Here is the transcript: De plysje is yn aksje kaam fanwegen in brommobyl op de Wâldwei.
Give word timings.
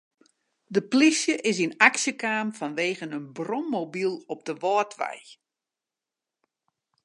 De 0.75 0.81
plysje 0.91 1.35
is 1.49 1.57
yn 1.65 1.77
aksje 1.87 2.13
kaam 2.21 2.47
fanwegen 2.57 3.15
in 3.17 3.27
brommobyl 3.37 4.13
op 4.33 4.41
de 4.47 4.55
Wâldwei. 4.61 5.19